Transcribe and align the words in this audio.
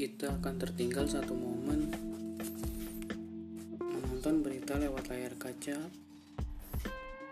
akan 0.00 0.56
tertinggal 0.56 1.04
satu 1.04 1.36
momen 1.36 1.92
menonton 3.76 4.40
berita 4.40 4.80
lewat 4.80 5.12
layar 5.12 5.36
kaca, 5.36 5.76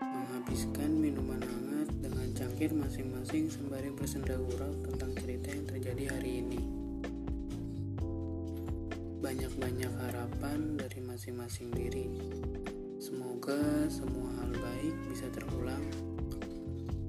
menghabiskan 0.05 0.93
minuman 0.93 1.41
hangat 1.41 1.89
dengan 1.97 2.29
cangkir 2.37 2.69
masing-masing 2.69 3.49
sembari 3.49 3.89
bersenda 3.89 4.37
gurau 4.37 4.69
tentang 4.85 5.17
cerita 5.17 5.49
yang 5.49 5.65
terjadi 5.65 6.03
hari 6.13 6.45
ini. 6.45 6.61
Banyak-banyak 9.17 9.93
harapan 10.05 10.77
dari 10.77 11.01
masing-masing 11.01 11.73
diri. 11.73 12.05
Semoga 13.01 13.89
semua 13.89 14.29
hal 14.45 14.53
baik 14.53 14.93
bisa 15.09 15.25
terulang 15.33 15.89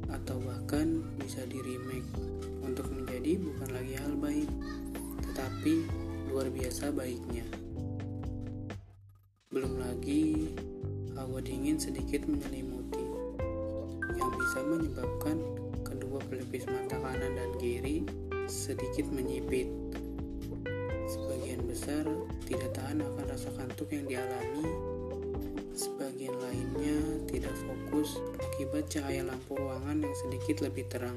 atau 0.08 0.40
bahkan 0.40 1.04
bisa 1.21 1.45
di 1.45 1.61
remake 1.61 2.08
untuk 2.64 2.89
menjadi 2.96 3.36
bukan 3.36 3.68
lagi 3.77 3.95
hal 4.00 4.17
baik 4.17 4.49
tetapi 5.40 5.89
luar 6.29 6.53
biasa 6.53 6.93
baiknya. 6.93 7.49
Belum 9.49 9.80
lagi 9.80 10.53
hawa 11.16 11.40
dingin 11.40 11.80
sedikit 11.80 12.29
menyelimuti 12.29 13.00
yang 14.21 14.36
bisa 14.36 14.61
menyebabkan 14.68 15.40
kedua 15.80 16.21
pelipis 16.29 16.68
mata 16.68 17.00
kanan 17.00 17.40
dan 17.40 17.57
kiri 17.57 18.04
sedikit 18.53 19.08
menyipit. 19.08 19.64
Sebagian 21.08 21.64
besar 21.64 22.04
tidak 22.44 22.77
tahan 22.77 23.00
akan 23.00 23.25
rasa 23.25 23.49
kantuk 23.57 23.88
yang 23.96 24.04
dialami. 24.04 24.68
Sebagian 25.72 26.36
lainnya 26.36 27.00
tidak 27.32 27.57
fokus 27.64 28.21
akibat 28.36 28.93
cahaya 28.93 29.25
lampu 29.25 29.57
ruangan 29.57 30.04
yang 30.04 30.16
sedikit 30.21 30.68
lebih 30.68 30.85
terang. 30.93 31.16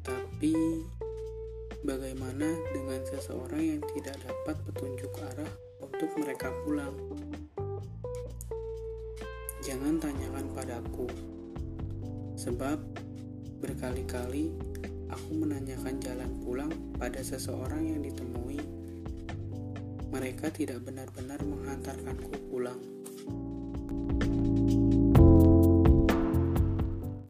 Tapi 0.00 0.56
Bagaimana 1.86 2.50
dengan 2.74 2.98
seseorang 3.06 3.62
yang 3.62 3.82
tidak 3.94 4.18
dapat 4.26 4.58
petunjuk 4.66 5.06
arah 5.22 5.46
untuk 5.78 6.10
mereka 6.18 6.50
pulang? 6.66 6.90
Jangan 9.62 10.02
tanyakan 10.02 10.50
padaku, 10.50 11.06
sebab 12.34 12.82
berkali-kali 13.62 14.50
aku 15.14 15.30
menanyakan 15.30 16.02
jalan 16.02 16.30
pulang 16.42 16.74
pada 16.98 17.22
seseorang 17.22 17.86
yang 17.86 18.02
ditemui. 18.02 18.58
Mereka 20.10 20.50
tidak 20.58 20.82
benar-benar 20.82 21.38
menghantarkanku 21.46 22.50
pulang. 22.50 22.82